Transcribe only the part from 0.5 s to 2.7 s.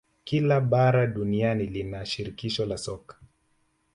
bara duniani lina shirikisho